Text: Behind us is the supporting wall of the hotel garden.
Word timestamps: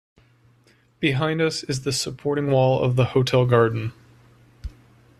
Behind 0.99 1.39
us 1.43 1.61
is 1.63 1.83
the 1.83 1.91
supporting 1.93 2.49
wall 2.49 2.83
of 2.83 2.95
the 2.95 3.05
hotel 3.05 3.45
garden. 3.45 3.93